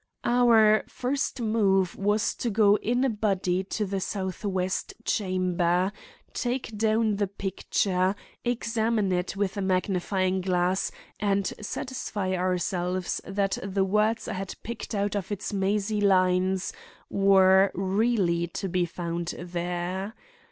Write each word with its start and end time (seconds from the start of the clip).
Our 0.25 0.83
first 0.87 1.41
move 1.41 1.95
was 1.95 2.33
to 2.37 2.49
go 2.49 2.75
in 2.77 3.03
a 3.03 3.09
body 3.11 3.63
to 3.65 3.85
the 3.85 3.99
southwest 3.99 4.95
chamber, 5.05 5.91
take 6.33 6.75
down 6.75 7.17
the 7.17 7.27
picture, 7.27 8.15
examine 8.43 9.11
it 9.11 9.35
with 9.35 9.57
a 9.57 9.61
magnifying 9.61 10.41
glass 10.41 10.91
and 11.19 11.45
satisfy 11.61 12.33
ourselves 12.33 13.21
that 13.27 13.59
the 13.61 13.85
words 13.85 14.27
I 14.27 14.33
had 14.33 14.55
picked 14.63 14.95
out 14.95 15.15
of 15.15 15.31
its 15.31 15.53
mazy 15.53 16.01
lines 16.01 16.73
were 17.07 17.69
really 17.75 18.47
to 18.47 18.67
be 18.67 18.87
found 18.87 19.35
there. 19.37 20.15